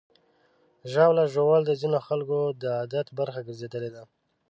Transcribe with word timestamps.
ژاوله 0.91 1.23
ژوول 1.33 1.61
د 1.65 1.71
ځینو 1.81 1.97
خلکو 2.07 2.37
د 2.61 2.63
عادت 2.77 3.07
برخه 3.19 3.39
ګرځېدلې 3.47 3.89
ده. 3.95 4.03